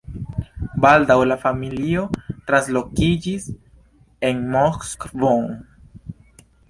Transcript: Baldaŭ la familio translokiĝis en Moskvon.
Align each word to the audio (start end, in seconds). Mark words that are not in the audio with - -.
Baldaŭ 0.85 1.17
la 1.31 1.35
familio 1.43 2.05
translokiĝis 2.47 3.47
en 4.31 4.41
Moskvon. 4.57 5.47